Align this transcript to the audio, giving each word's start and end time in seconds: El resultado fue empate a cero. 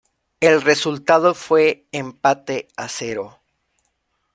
El 0.39 0.63
resultado 0.63 1.35
fue 1.35 1.85
empate 1.91 2.69
a 2.75 2.89
cero. 2.89 3.37